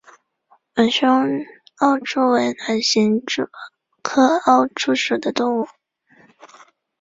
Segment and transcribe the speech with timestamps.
[0.77, 1.45] 纹胸
[1.77, 3.47] 奥蛛为卵形蛛
[4.01, 5.67] 科奥蛛属的动物。